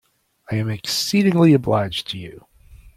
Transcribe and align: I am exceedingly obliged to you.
I 0.49 0.55
am 0.55 0.67
exceedingly 0.71 1.53
obliged 1.53 2.07
to 2.09 2.17
you. 2.17 2.47